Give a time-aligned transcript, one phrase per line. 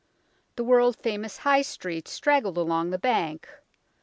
[0.55, 3.47] The world famous High Street straggled along the bank.